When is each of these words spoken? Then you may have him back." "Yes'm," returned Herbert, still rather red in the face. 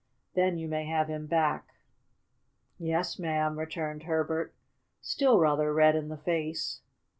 Then 0.33 0.57
you 0.57 0.67
may 0.67 0.87
have 0.87 1.09
him 1.09 1.27
back." 1.27 1.75
"Yes'm," 2.79 3.59
returned 3.59 4.01
Herbert, 4.01 4.51
still 4.99 5.37
rather 5.37 5.71
red 5.71 5.95
in 5.95 6.07
the 6.09 6.17
face. 6.17 6.81